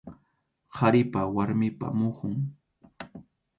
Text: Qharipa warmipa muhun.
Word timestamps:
Qharipa 0.77 1.21
warmipa 1.35 1.87
muhun. 1.99 2.35